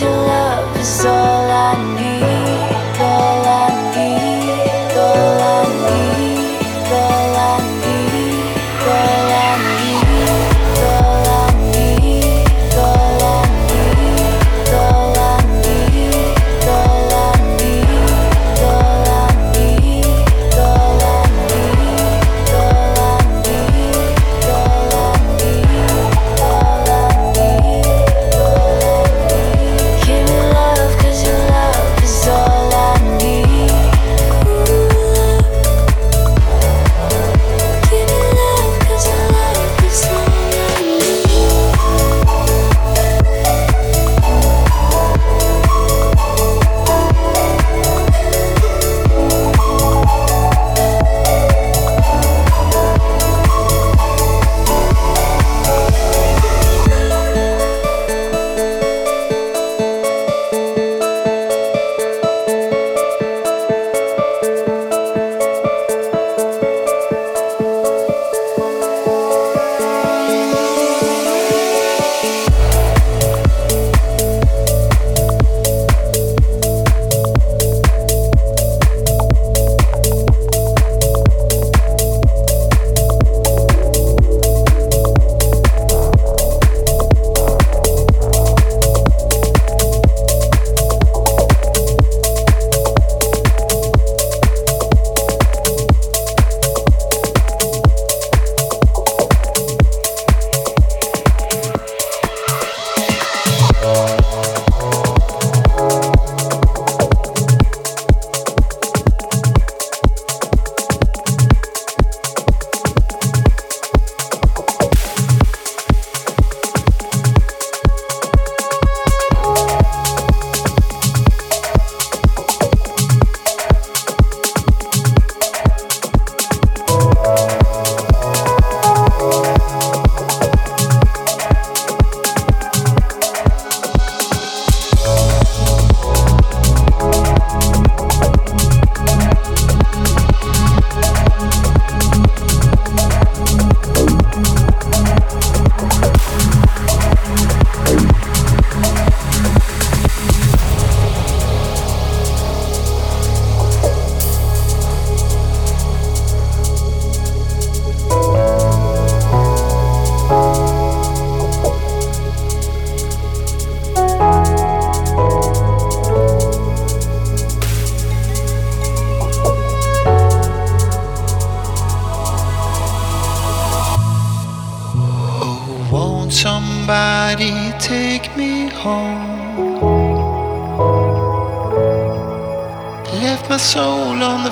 your 0.00 0.10
love 0.10 0.76
is 0.78 1.04
all 1.04 1.21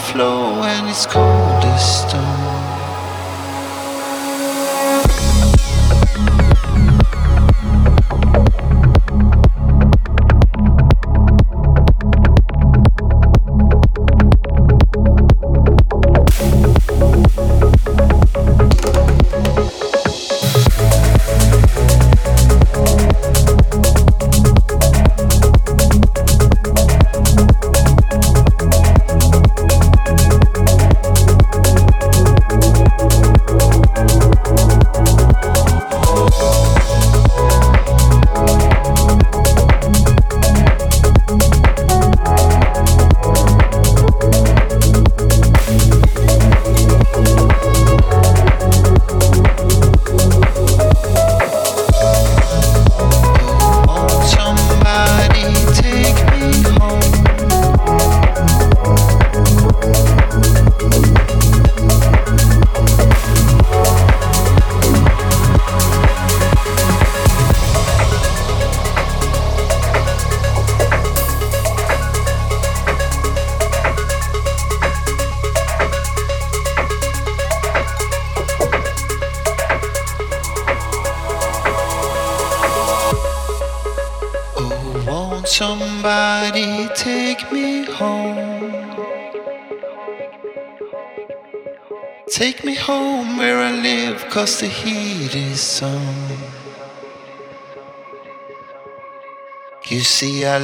cause 0.03 1.07
the 1.07 1.30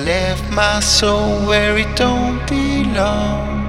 left 0.04 0.50
my 0.50 0.80
soul 0.80 1.46
where 1.46 1.76
it 1.78 1.96
don't 1.96 2.46
belong. 2.48 3.64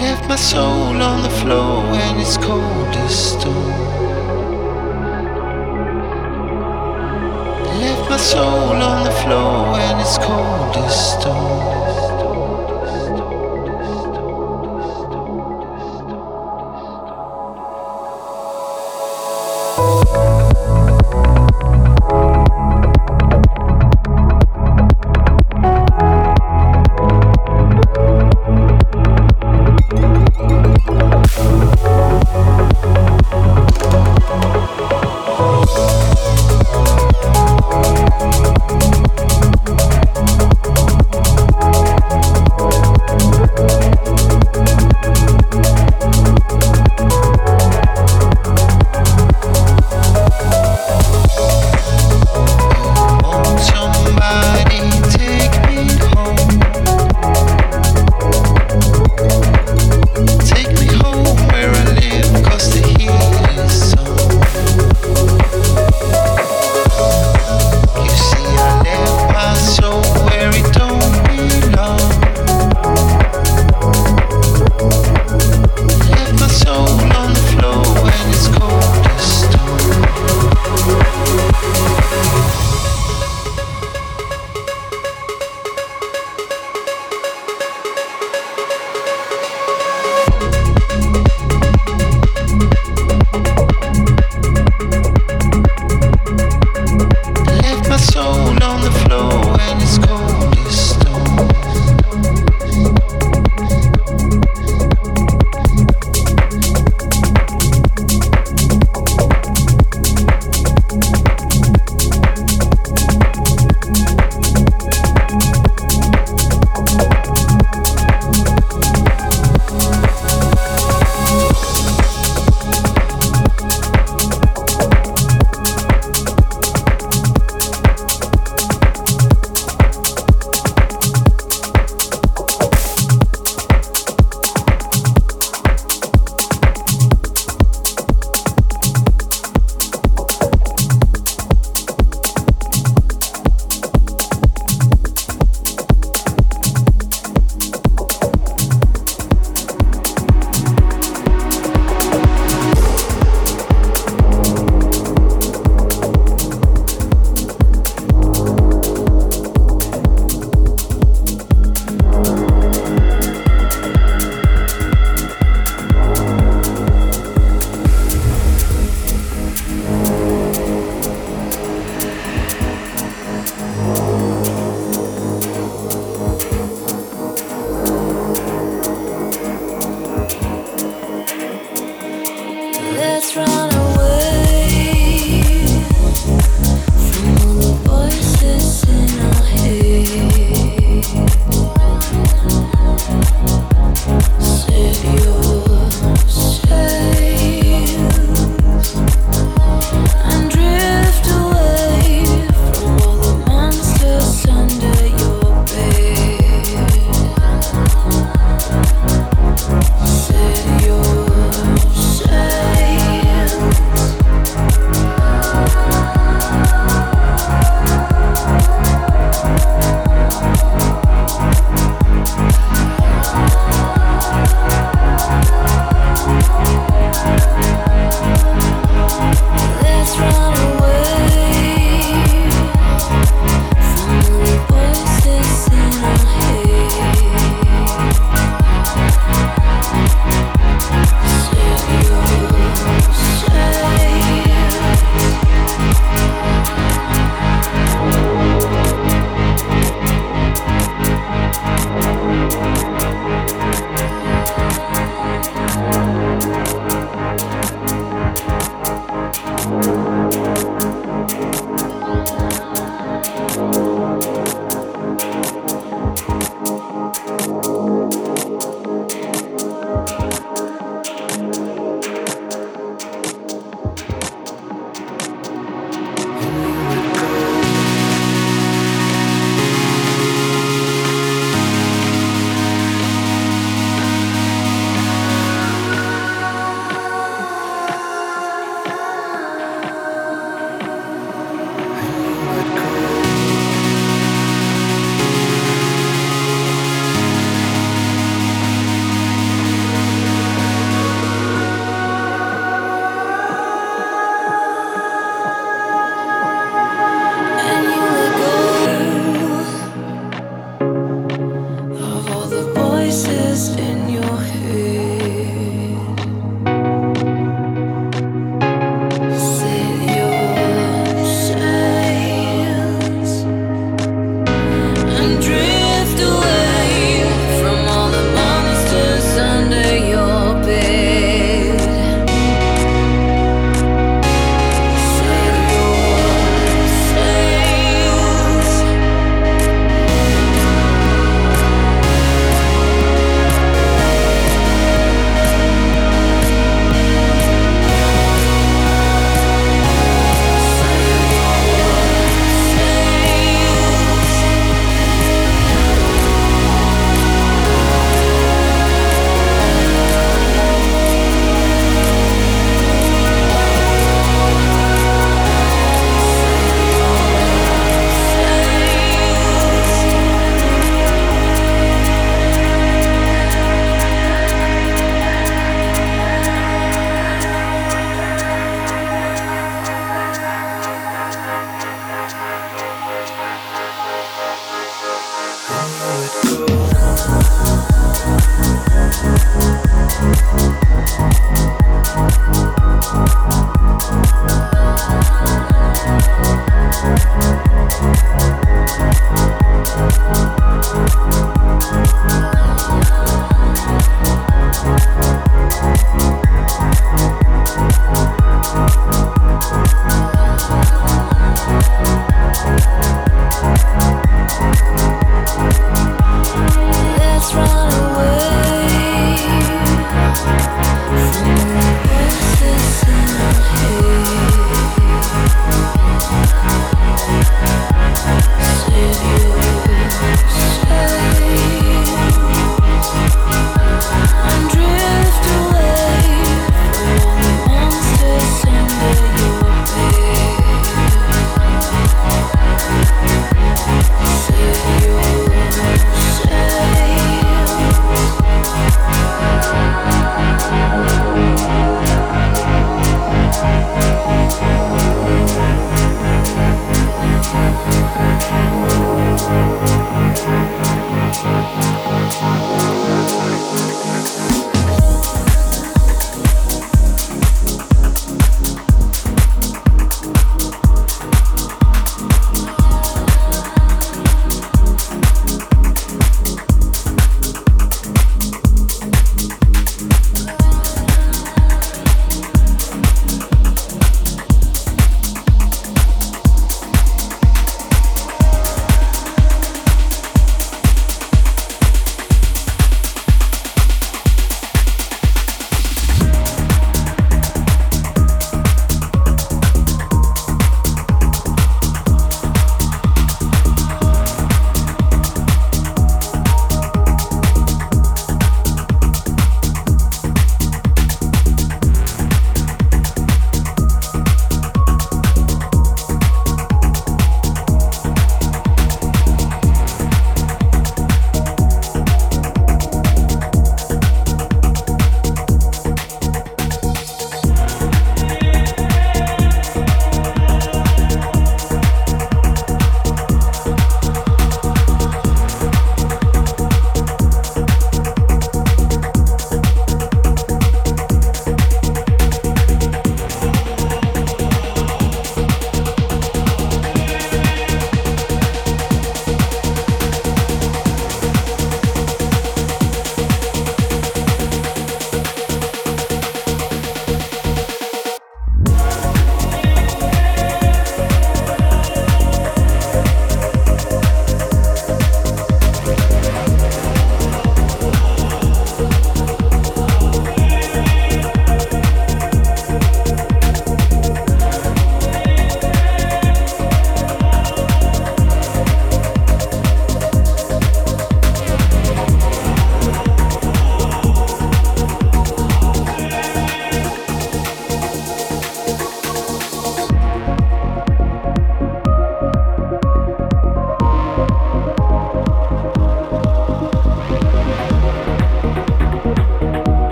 Left 0.00 0.28
my 0.28 0.36
soul 0.36 1.00
on 1.02 1.22
the 1.22 1.30
floor 1.30 1.82
when 1.90 2.20
it's 2.20 2.36
cold 2.36 2.94
as 3.04 3.32
stone. 3.32 3.72
Left 7.80 8.10
my 8.10 8.16
soul 8.16 8.76
on 8.90 9.04
the 9.04 9.12
floor 9.22 9.72
when 9.72 10.00
it's 10.00 10.18
cold 10.18 10.76
as 10.76 11.12
stone. 11.12 11.81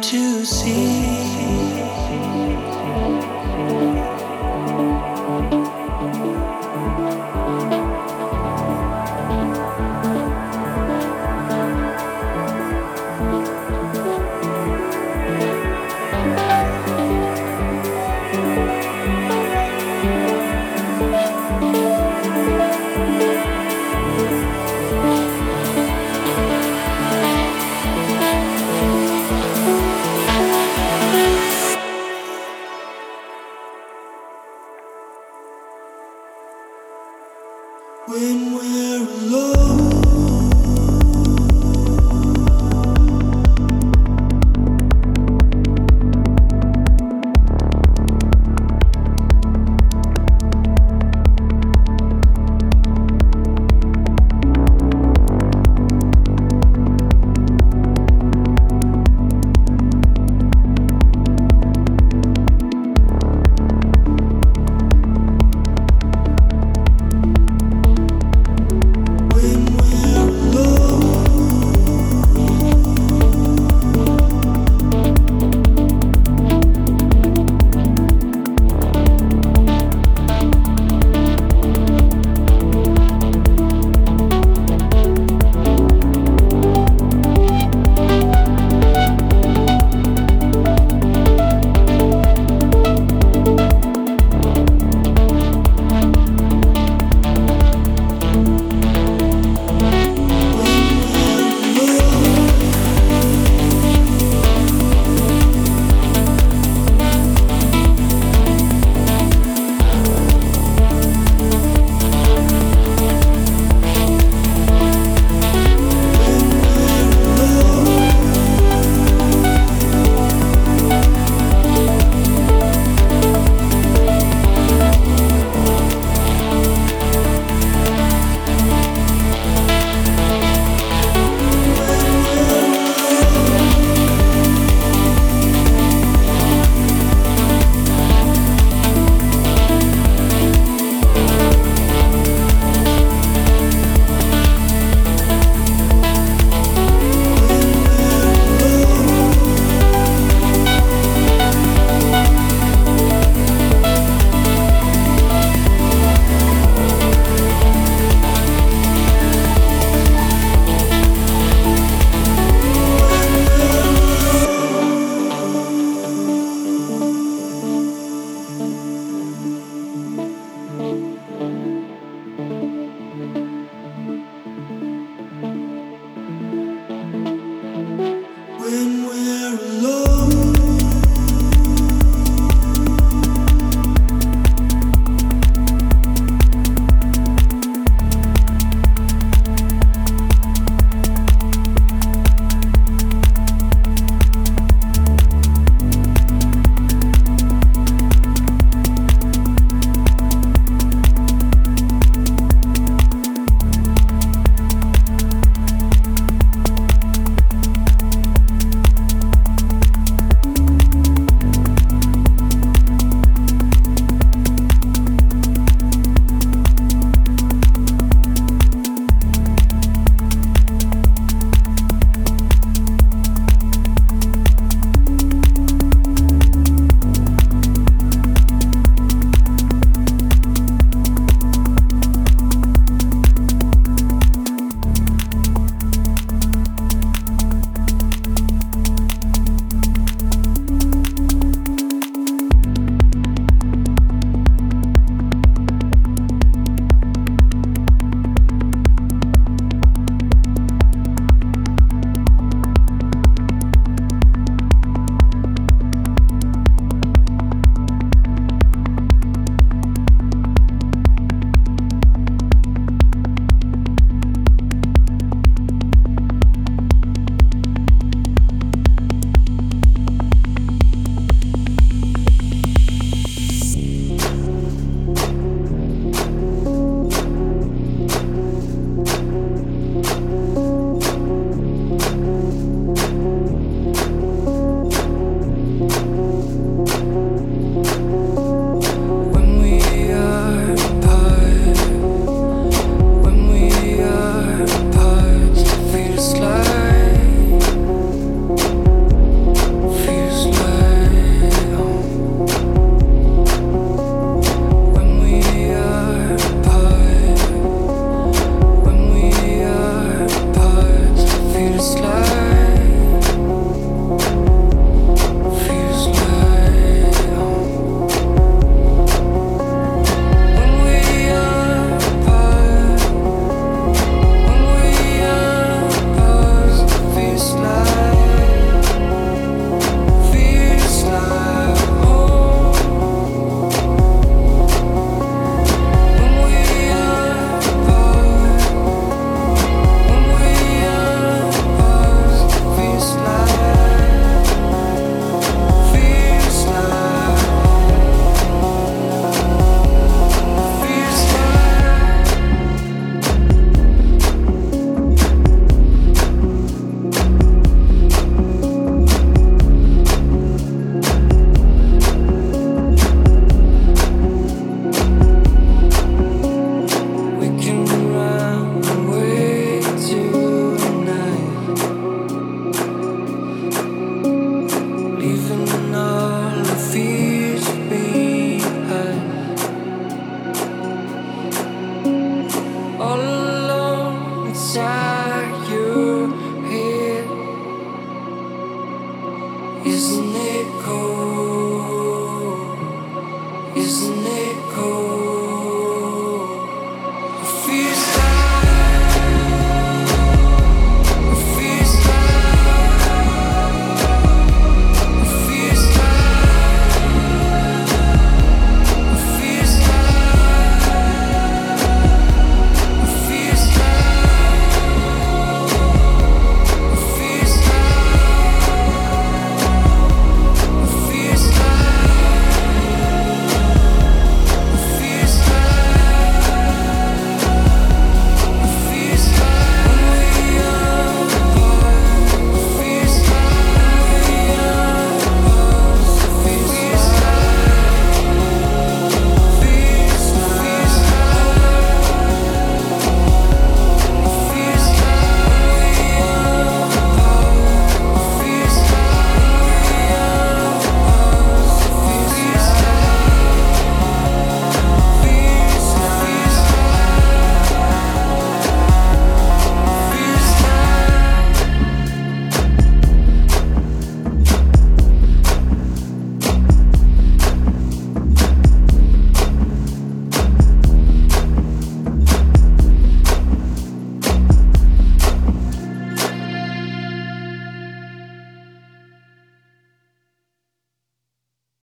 To 0.00 0.44
see. 0.44 1.33